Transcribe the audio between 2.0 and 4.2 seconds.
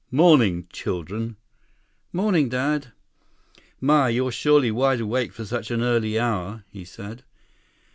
"Morning, Dad." "My,